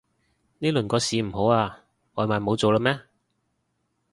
[0.57, 1.83] 呢輪個市唔好啊？
[2.15, 3.01] 外賣冇做喇咩